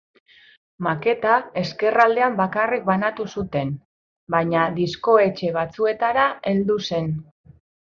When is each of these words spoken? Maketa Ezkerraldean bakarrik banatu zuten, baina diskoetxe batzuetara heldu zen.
Maketa 0.85 1.33
Ezkerraldean 1.63 2.39
bakarrik 2.41 2.89
banatu 2.89 3.29
zuten, 3.37 3.77
baina 4.39 4.67
diskoetxe 4.83 5.57
batzuetara 5.63 6.31
heldu 6.55 6.85
zen. 6.93 7.19